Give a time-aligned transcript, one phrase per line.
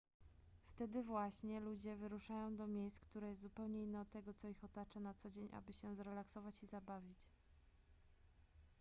[0.67, 4.99] wtedy właśnie ludzie wyruszają do miejsc które jest zupełnie inne od tego co ich otacza
[4.99, 7.19] na co dzień aby się zrelaksować i zabawić